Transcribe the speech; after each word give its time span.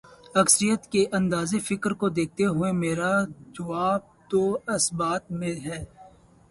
اکثریت 0.35 0.81
کے 0.91 1.05
انداز 1.11 1.53
فکر 1.67 1.91
کو 1.93 2.09
دیکھتے 2.09 2.45
ہوئے، 2.45 2.71
میرا 2.83 3.11
جواب 3.53 4.01
تو 4.29 4.41
اثبات 4.67 5.31
میں 5.31 5.55
ہے۔ 5.65 5.83